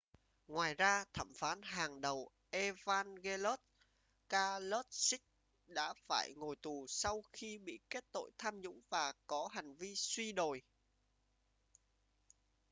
[0.47, 3.59] ngoài ra thẩm phán hàng đầu evangelos
[4.29, 5.19] kalousis
[5.67, 9.93] đã phải ngồi tù sau khi bị kết tội tham nhũng và có hành vi
[9.95, 10.61] suy đồi